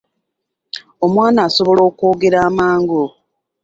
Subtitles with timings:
[1.05, 3.03] Omwana asobola okwogera amangu.